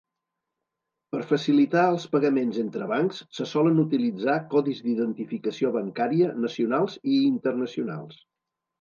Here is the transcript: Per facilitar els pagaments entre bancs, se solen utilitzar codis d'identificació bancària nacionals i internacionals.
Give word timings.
Per 1.15 1.19
facilitar 1.31 1.83
els 1.89 2.07
pagaments 2.15 2.57
entre 2.63 2.89
bancs, 2.93 3.21
se 3.41 3.47
solen 3.53 3.83
utilitzar 3.85 4.41
codis 4.57 4.83
d'identificació 4.89 5.75
bancària 5.79 6.35
nacionals 6.51 7.01
i 7.17 7.23
internacionals. 7.33 8.23